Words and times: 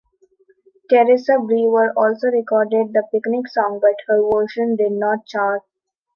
Teresa 0.89 1.37
Brewer 1.37 1.93
also 1.95 2.29
recorded 2.29 2.91
"The 2.91 3.03
Picnic 3.11 3.47
Song" 3.47 3.77
but 3.79 3.93
her 4.07 4.27
version 4.31 4.75
did 4.75 4.93
not 4.93 5.27
chart. 5.27 5.61